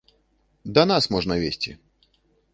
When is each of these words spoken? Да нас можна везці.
Да 0.77 0.85
нас 0.93 1.09
можна 1.17 1.39
везці. 1.45 1.77